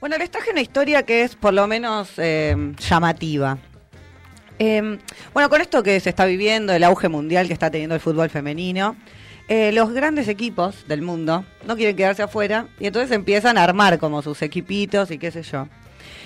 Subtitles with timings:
[0.00, 3.58] Bueno, les traje una historia que es por lo menos eh, llamativa.
[4.60, 4.98] Eh,
[5.32, 8.30] bueno, con esto que se está viviendo, el auge mundial que está teniendo el fútbol
[8.30, 8.96] femenino,
[9.48, 13.98] eh, los grandes equipos del mundo no quieren quedarse afuera y entonces empiezan a armar
[13.98, 15.68] como sus equipitos y qué sé yo.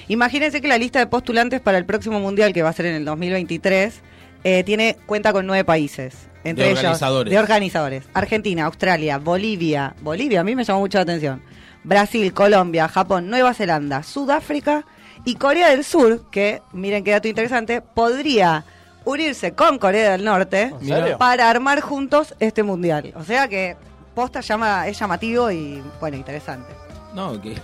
[0.08, 2.96] Imagínense que la lista de postulantes para el próximo mundial, que va a ser en
[2.96, 4.00] el 2023,
[4.44, 6.28] eh, tiene cuenta con nueve países.
[6.44, 7.30] Entre De ellos, organizadores.
[7.30, 8.04] de organizadores.
[8.12, 9.94] Argentina, Australia, Bolivia.
[10.02, 11.40] Bolivia a mí me llamó mucho la atención.
[11.84, 14.84] Brasil, Colombia, Japón, Nueva Zelanda, Sudáfrica
[15.24, 18.64] y Corea del Sur, que, miren qué dato interesante, podría
[19.04, 20.72] unirse con Corea del Norte
[21.18, 23.12] para armar juntos este mundial.
[23.16, 23.76] O sea que
[24.14, 26.72] posta llama, es llamativo y, bueno, interesante.
[27.14, 27.54] No, que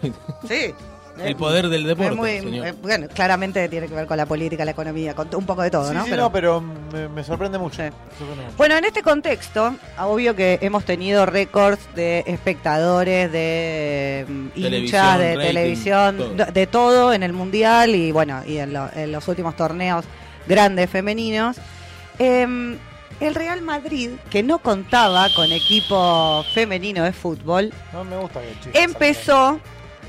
[0.48, 0.74] Sí.
[1.20, 2.66] el poder del deporte, Es muy- señor.
[2.66, 5.70] eh, bueno, claramente tiene que ver con la política, la economía, con un poco de
[5.70, 6.04] todo, sí, ¿no?
[6.04, 7.76] sí, Pero- no, pero me, me sorprende mucho.
[7.76, 7.82] Sí.
[7.82, 8.56] me sorprende mucho.
[8.56, 15.34] Bueno, en este contexto, obvio que hemos tenido récords de espectadores, de mm, hinchas, de
[15.36, 16.34] rating, televisión, todo.
[16.52, 20.04] de- todo en el mundial y bueno, y en, lo- en los últimos torneos
[20.46, 21.56] grandes femeninos.
[22.18, 22.76] Em,
[23.20, 28.40] el Real Madrid, que no contaba con equipo femenino de fútbol, No me gusta
[28.72, 29.58] que empezó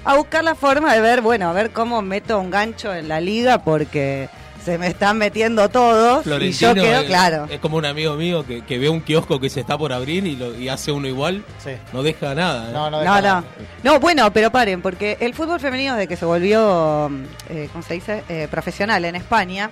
[0.06, 3.20] a buscar la forma de ver, bueno, a ver cómo meto un gancho en la
[3.22, 4.30] liga porque
[4.64, 7.48] se me están metiendo todos y yo quedo, es, claro.
[7.50, 10.28] es como un amigo mío que, que ve un kiosco que se está por abrir
[10.28, 11.72] y, lo, y hace uno igual, Sí.
[11.94, 12.70] no deja nada.
[12.70, 12.74] ¿eh?
[12.74, 13.22] No, no, No, deja no.
[13.22, 13.44] nada.
[13.84, 17.10] No, bueno, pero paren, porque el fútbol femenino desde que se volvió,
[17.50, 18.24] eh, ¿cómo se dice?
[18.28, 19.70] Eh, profesional en España,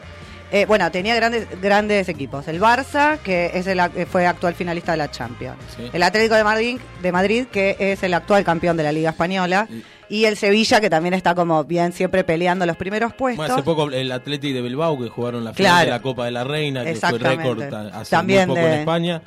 [0.52, 2.48] eh, bueno, tenía grandes grandes equipos.
[2.48, 5.58] El Barça, que es el, eh, fue actual finalista de la Champions.
[5.76, 5.90] Sí.
[5.92, 9.68] El Atlético de Madrid, de Madrid, que es el actual campeón de la Liga Española.
[9.70, 13.38] Y- Y el Sevilla, que también está como bien siempre peleando los primeros puestos.
[13.38, 15.86] Bueno, hace poco el Atleti de Bilbao que jugaron la final Claro.
[15.86, 18.80] de la Copa de la Reina, que fue récord hace También muy poco de- en
[18.80, 19.22] España.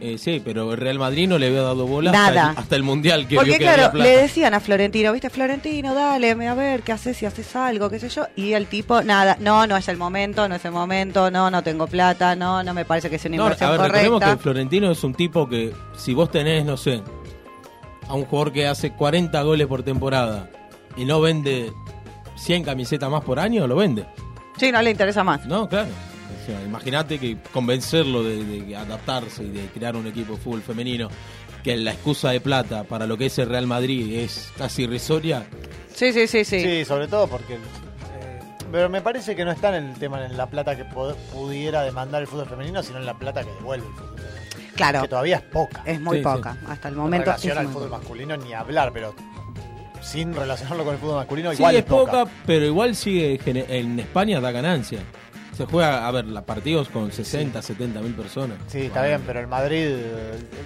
[0.00, 2.28] Eh, sí, pero el Real Madrid no le había dado bola Nada.
[2.50, 4.08] Hasta, el, hasta el Mundial que Porque vio que claro, había plata.
[4.10, 7.98] le decían a Florentino, viste, Florentino, dale, a ver, ¿qué haces si haces algo, qué
[7.98, 8.26] sé yo?
[8.36, 11.62] Y el tipo, nada, no, no es el momento, no es el momento, no, no
[11.64, 14.36] tengo plata, no, no me parece que sea una No, inversión a ver, recordemos correcta.
[14.36, 17.02] que Florentino es un tipo que, si vos tenés, no sé,
[18.08, 20.48] a un jugador que hace 40 goles por temporada
[20.96, 21.72] y no vende
[22.36, 24.06] 100 camisetas más por año, lo vende.
[24.56, 25.46] Sí, no le interesa más.
[25.46, 25.88] No, claro.
[26.42, 30.62] O sea, Imagínate que convencerlo de, de adaptarse y de crear un equipo de fútbol
[30.62, 31.08] femenino,
[31.62, 35.46] que la excusa de plata para lo que es el Real Madrid es casi irrisoria.
[35.94, 36.60] Sí, sí, sí, sí.
[36.60, 37.54] Sí, sobre todo porque.
[37.54, 38.40] eh,
[38.72, 42.22] pero me parece que no está en el tema en la plata que pudiera demandar
[42.22, 44.17] el fútbol femenino, sino en la plata que devuelve el fútbol.
[44.78, 45.82] Claro, Que todavía es poca.
[45.84, 46.56] es muy Sí, poca.
[46.68, 47.26] Hasta el En momento.
[47.26, 49.14] relación es al muy fútbol masculino ni hablar, pero
[50.00, 54.40] sin relacionarlo con el fútbol masculino, Sí, igual es poca, pero igual sigue en España
[54.40, 55.00] da ganancia.
[55.56, 58.58] Se juega, a ver, partidos con 60, 70 mil personas.
[58.68, 59.88] Sí, está bien, pero el Madrid,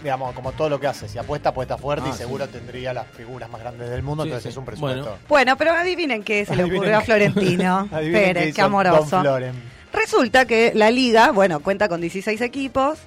[0.03, 3.07] digamos, como todo lo que hace, si apuesta, apuesta fuerte Ah, y seguro tendría las
[3.07, 4.49] figuras más grandes del mundo, Sí, entonces sí.
[4.51, 5.03] es un presupuesto.
[5.03, 5.17] Bueno.
[5.31, 7.89] Bueno, pero adivinen qué se le ocurrió a Florentino.
[7.91, 9.23] Adivinen Pérez, qué, amoroso.
[9.95, 12.99] Resulta que la liga, bueno, cuenta con 16 equipos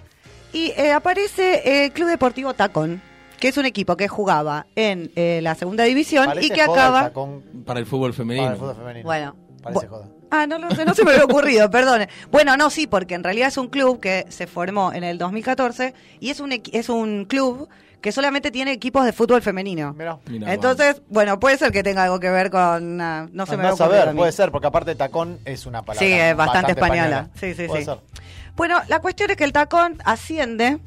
[0.56, 3.02] y eh, aparece el Club Deportivo Tacón,
[3.40, 6.74] que es un equipo que jugaba en eh, la segunda división Parece y que joda
[6.76, 7.02] el acaba...
[7.10, 8.46] tacón Para el fútbol femenino.
[8.46, 9.06] para el fútbol femenino.
[9.06, 10.10] Bueno, Parece bu- joda.
[10.42, 12.10] Ah, no, lo sé, no se me había ocurrido, perdone.
[12.32, 15.94] Bueno, no, sí, porque en realidad es un club que se formó en el 2014
[16.20, 17.70] y es un, es un club
[18.02, 19.94] que solamente tiene equipos de fútbol femenino.
[19.94, 20.18] Mirá.
[20.30, 23.02] Mirá, Entonces, bueno, puede ser que tenga algo que ver con...
[23.02, 25.82] ah, no se me Andá había a saber, puede ser, porque aparte tacón es una
[25.82, 27.30] palabra Sí, es bastante española.
[27.40, 27.86] Sí, sí, Puede sí.
[27.86, 27.98] ser.
[28.56, 30.78] Bueno, la cuestión es que el Tacón asciende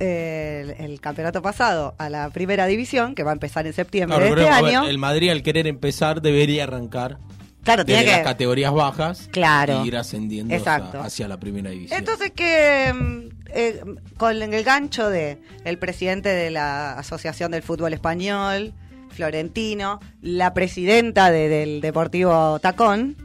[0.00, 4.16] eh, el, el campeonato pasado a la primera división, que va a empezar en septiembre
[4.16, 4.88] Claro, de este pero, a ver, año.
[4.88, 7.18] el Madrid al querer empezar debería arrancar
[7.64, 9.84] claro, desde tiene las categorías bajas Claro.
[9.84, 10.98] y ir ascendiendo Exacto.
[10.98, 11.98] hacia, hacia la primera división.
[11.98, 13.80] Entonces que mm, eh,
[14.16, 18.72] con el gancho de el presidente de la Asociación del Fútbol Español,
[19.10, 23.16] Florentino, la presidenta de- del Deportivo Tacón,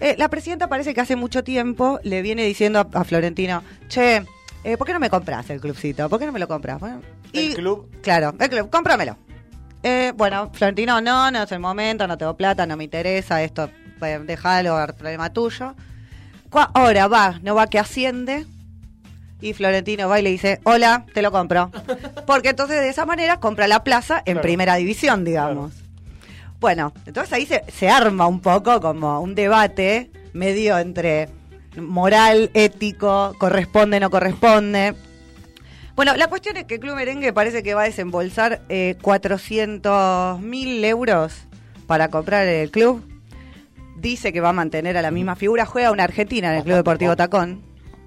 [0.00, 4.24] eh, la presidenta parece que hace mucho tiempo le viene diciendo a, a Florentino, che,
[4.64, 6.08] eh, ¿por qué no me compras el clubcito?
[6.08, 6.80] ¿Por qué no me lo compras?
[6.80, 7.00] Bueno,
[7.32, 7.88] El club.
[8.02, 9.16] Claro, el club, cómpramelo.
[9.82, 13.68] Eh, bueno, Florentino, no, no es el momento, no tengo plata, no me interesa, esto,
[14.00, 15.74] déjalo, es problema tuyo.
[16.52, 18.46] Ahora va, no va que asciende.
[19.40, 21.70] Y Florentino va y le dice, hola, te lo compro.
[22.26, 24.42] Porque entonces de esa manera compra la plaza en Claro.
[24.42, 25.72] primera división, digamos.
[26.60, 31.28] Bueno, entonces ahí se, se arma un poco como un debate medio entre
[31.76, 34.94] moral, ético, corresponde, no corresponde.
[35.96, 40.40] Bueno, la cuestión es que el Club Merengue parece que va a desembolsar eh, 400
[40.40, 41.34] mil euros
[41.86, 43.04] para comprar el club.
[44.04, 45.64] Dice que va a mantener a la misma figura.
[45.64, 47.16] Juega una Argentina en el Club Deportivo poco.
[47.16, 47.62] Tacón.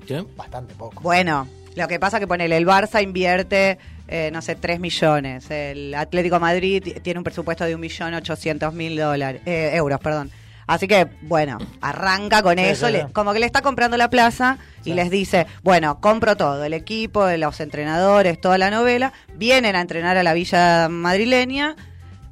[0.08, 0.24] ¿Qué?
[0.38, 1.02] Bastante poco.
[1.02, 3.78] Bueno, Lo que pasa que ponele, el Barça invierte,
[4.08, 5.52] eh, no sé, 3 millones.
[5.52, 10.32] El Atlético Madrid tiene un presupuesto de 1.800.000 dólares, eh, euros, perdón.
[10.66, 13.08] Así que, bueno, arranca con Sí, eso, sí, le- sí.
[13.14, 14.94] como que le está comprando la plaza y Sí.
[14.96, 20.18] les dice, bueno, compro todo, el equipo, los entrenadores, toda la novela, vienen a entrenar
[20.18, 21.76] a la villa madrileña,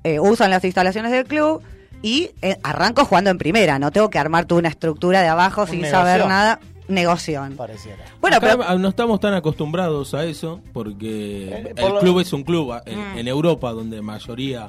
[0.03, 1.61] eh, usan las instalaciones del club
[2.01, 5.61] y eh, arranco jugando en primera, no tengo que armar toda una estructura de abajo
[5.61, 5.97] Un sin negocio.
[5.99, 7.55] saber nada, negoción.
[7.55, 8.03] Pareciera.
[8.21, 8.77] Bueno, Acá pero...
[8.79, 12.73] no estamos tan acostumbrados a eso porque Eh, por el lo- club es un club
[12.85, 13.17] en, Mm.
[13.17, 14.67] en Europa donde mayoría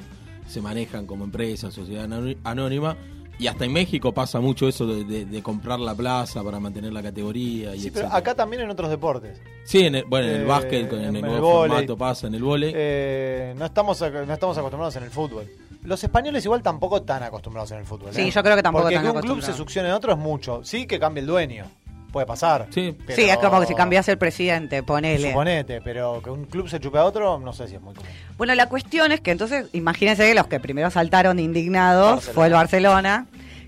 [0.49, 2.97] se manejan como empresa, sociedad anó- anónima
[3.39, 6.93] y hasta en México pasa mucho eso de, de- de comprar la plaza para mantener
[6.95, 9.39] la categoría y Sí, pero acá también en otros deportes.
[9.65, 12.29] Sí, en el, bueno, en el Eh, básquet, con- en el el nuevo formato pasa,
[12.29, 12.73] en el vóley.
[12.75, 15.45] Eh, no, estamos, no estamos acostumbrados en el fútbol.
[15.87, 18.13] Los españoles igual tampoco tan acostumbrados en el fútbol.
[18.13, 18.31] Sí, ¿eh?
[18.31, 20.65] yo creo que tampoco Porque tan que un club se succione en otro es mucho.
[20.65, 21.65] Sí que cambie el dueño.
[22.13, 22.67] Puede pasar.
[22.71, 22.97] Sí.
[23.07, 25.29] pero- Sí, es como que si cambiase el presidente, ponele.
[25.29, 28.11] Suponete, pero que un club se chupe a otro, no sé si es muy común.
[28.37, 32.35] Bueno, la cuestión es que entonces, imagínense que los que primero saltaron indignados Barcelona.
[32.35, 33.27] fue el Barcelona,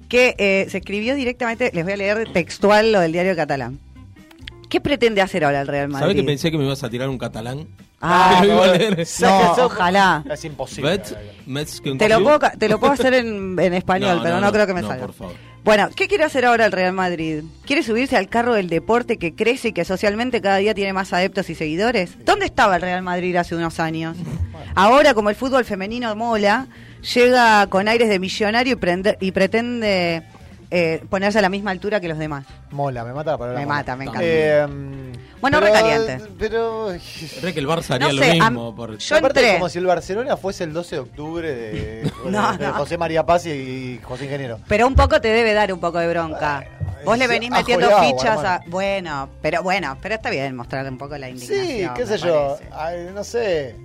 [0.09, 3.79] que eh, se escribió directamente, les voy a leer textual lo del diario catalán.
[4.69, 6.03] ¿Qué pretende hacer ahora el Real Madrid?
[6.05, 7.69] ¿Sabés que pensé que me ibas a tirar un catalán?
[8.01, 8.43] Ah.
[9.21, 10.25] No, ojalá.
[10.31, 10.91] Es imposible.
[10.91, 11.17] Bet,
[11.47, 14.35] Mets que un Te lo, puedo, te lo puedo hacer en, en español, No, pero
[14.37, 15.07] no, no, no, creo que me no, salga.
[15.07, 15.35] por favor.
[15.65, 17.43] Bueno, ¿qué quiere hacer ahora el Real Madrid?
[17.67, 21.13] ¿Quiere subirse al carro del deporte que crece y que socialmente cada día tiene más
[21.13, 22.25] adeptos y seguidores?
[22.25, 24.17] ¿Dónde estaba el Real Madrid hace unos años?
[24.77, 26.69] Ahora, como el fútbol femenino mola,
[27.15, 30.23] llega con aires de millonario y, prende- y pretende
[30.71, 32.47] eh, ponerse a la misma altura que los demás.
[32.71, 33.59] Mola, me mata la palabra.
[33.59, 33.79] Me mola.
[33.79, 34.21] mata, me encanta.
[34.23, 34.67] Eh,
[35.41, 36.25] Bueno, pero- recaliente.
[36.39, 36.93] Pero.
[37.41, 38.67] Creo que el Barça haría No lo sé, mismo.
[38.69, 39.55] am- por- yo Aparte, entré.
[39.55, 42.75] como si el Barcelona fuese el 12 de octubre de, No, de no.
[42.75, 44.59] José María Paz y José Ingeniero.
[44.69, 46.65] Pero un poco te debe dar un poco de bronca.
[47.05, 48.61] Vos le venís metiendo agua, fichas a...
[48.67, 51.67] Bueno, pero bueno, pero está bien mostrar un poco la indignación.
[51.67, 52.59] Sí, qué sé yo.
[52.73, 53.77] Ay, no sé.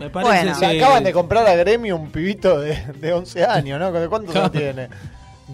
[0.00, 0.54] Me parece Bueno.
[0.58, 3.92] Se que- acaban de comprar a Gremio un pibito de, de 11 años, ¿no?
[3.92, 4.88] ¿De ¿Cuántos años tiene?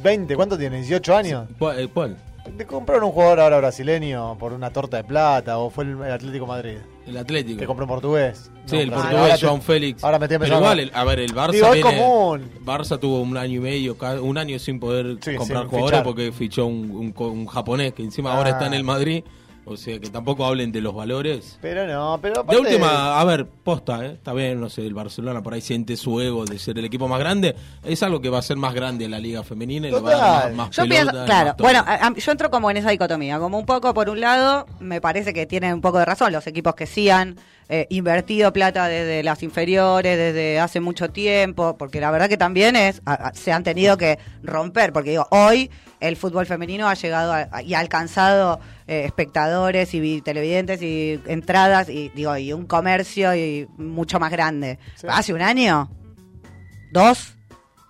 [0.03, 0.35] ¿20?
[0.37, 0.83] ¿Cuánto tiene?
[0.83, 1.49] ¿18 años?
[1.59, 2.17] ¿Cuál?
[2.59, 6.11] Le compraron un jugador ahora brasileño por una torta de plata o fue el, el
[6.13, 7.61] Atlético Madrid El Atlético.
[7.61, 8.51] que compró un portugués.
[8.67, 10.03] Sí, No, el portugués te- Joan Félix.
[10.03, 12.51] ahora me estoy Pero igual, el- a ver, el Barça Digo, viene- común.
[12.65, 16.03] Barça tuvo un año y medio, un año sin poder Sí, comprar sin jugadores fichar.
[16.05, 18.39] porque fichó un, un un japonés que encima Ah.
[18.39, 19.23] ahora está en el Madrid.
[19.71, 21.59] O sea, que tampoco hablen de los valores.
[21.61, 24.13] Pero no, pero De última, a ver, posta, ¿eh?
[24.15, 27.07] está bien, no sé, el Barcelona por ahí siente su ego de ser el equipo
[27.09, 27.55] más grande.
[27.85, 30.11] Es algo que va a ser más grande en la liga femenina y le va
[30.11, 30.55] a dar Total.
[30.55, 32.91] más, más Yo pelota, pienso, claro, más bueno, a- a- yo entro como en esa
[32.91, 36.33] dicotomía, como un poco por un lado, me parece que tienen un poco de razón
[36.33, 37.37] los equipos que sí han
[37.71, 42.77] eh, invertido plata desde las inferiores, desde hace mucho tiempo, porque la verdad que también
[42.77, 45.71] es, a- a- se han tenido que romper, porque digo, hoy
[46.01, 51.21] el fútbol femenino ha llegado a- y ha alcanzado eh, espectadores y vi- televidentes y
[51.27, 54.79] entradas y digo, y un comercio y mucho más grande.
[54.95, 55.07] Sí.
[55.11, 55.91] Hace un año,
[56.91, 57.35] dos,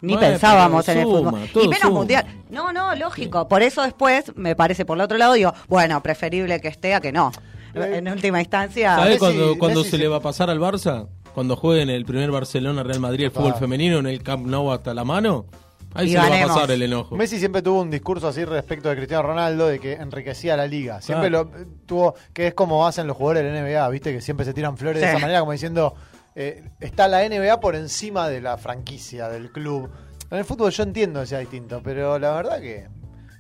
[0.01, 1.49] ni Bueno, pensábamos en el fútbol.
[1.55, 1.91] Y menos suma.
[1.99, 2.27] mundial.
[2.51, 3.47] No, no, lógico.
[3.49, 7.01] Por eso después, me parece por el otro lado, digo, bueno, preferible que esté a
[7.01, 7.31] que no.
[7.75, 8.97] Eh, En última instancia.
[8.97, 11.09] ¿Sabes cuando, cuando se le va a pasar al Barça?
[11.35, 15.05] Cuando jueguen el primer Barcelona-Real Madrid, el fútbol femenino en el Camp Nou hasta la
[15.05, 15.47] mano.
[15.95, 17.17] Ahí Y se le va a pasar el enojo.
[17.17, 21.01] Messi siempre tuvo un discurso así respecto de Cristiano Ronaldo de que enriquecía la liga.
[21.01, 21.51] Siempre Claro.
[21.55, 24.13] lo eh, tuvo, que es como hacen los jugadores de la NBA, ¿viste?
[24.13, 25.95] Que siempre se tiran flores de esa manera, como diciendo,
[26.35, 29.89] eh, está la NBA por encima de la franquicia, del club.
[30.31, 32.87] En el fútbol yo entiendo que sea distinto, pero la verdad que,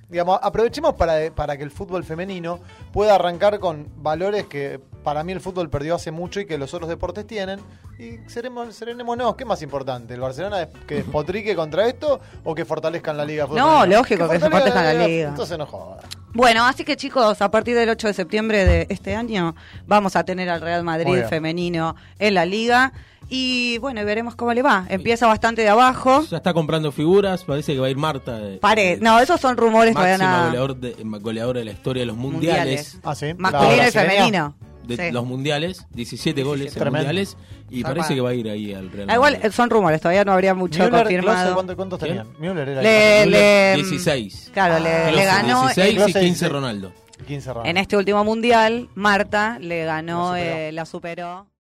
[0.08, 2.60] digamos, aprovechemos para, para que el fútbol femenino
[2.92, 6.74] pueda arrancar con valores que para mí el fútbol perdió hace mucho y que los
[6.74, 7.60] otros deportes tienen.
[7.98, 10.12] Y seremos, serenémonos, ¿qué es más importante?
[10.12, 13.46] ¿El Barcelona que despotrique contra esto o que fortalezcan la liga?
[13.46, 15.28] fútbol No, lógico, que se fortalezcan la liga.
[15.30, 16.04] Entonces no jodas.
[16.34, 19.54] Bueno, así que chicos, a partir del 8 de septiembre de este año
[19.86, 22.92] vamos a tener al Real Madrid femenino en la liga.
[23.30, 24.86] Y bueno, y veremos cómo le va.
[24.88, 26.22] Empieza bastante de abajo.
[26.30, 28.38] Ya está comprando figuras, parece que va a ir Marta.
[28.40, 30.46] eh, Pare, eh, no, esos son rumores todavía nada.
[30.46, 32.94] goleador de, goleadora de la historia de los mundiales.
[32.94, 32.98] Mundiales.
[33.02, 33.34] Ah, sí.
[33.36, 34.54] Masculino La y femenino.
[34.88, 35.12] De Sí.
[35.12, 36.98] los mundiales, 17 goles en Tremendo.
[37.06, 37.36] mundiales.
[37.70, 39.46] Y parece que va a ir ahí al Real Ah, igual Madrid.
[39.46, 41.54] eh, son rumores, todavía no habría mucho Müller, confirmado.
[41.54, 42.16] ¿cuánto- ¿Cuántos ¿Quién?
[42.24, 42.40] tenían?
[42.40, 44.50] Müller era Le- le- 16.
[44.54, 46.92] Claro, le, Ah, le ganó 16 y Klose 15 dice- Ronaldo.
[47.26, 47.68] 15 rounds.
[47.68, 50.56] en este último mundial, Marta le ganó, La superó.
[50.56, 51.46] eh, la superó.